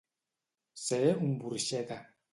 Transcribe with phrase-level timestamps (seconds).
[0.85, 2.03] Ser un burxeta.